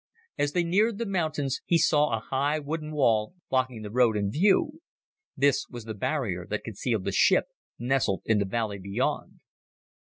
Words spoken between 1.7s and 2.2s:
saw a